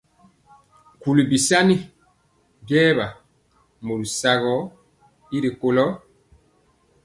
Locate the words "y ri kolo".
5.35-5.85